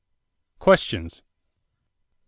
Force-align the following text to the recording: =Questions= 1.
=Questions= 0.57 1.19
1. 1.19 1.25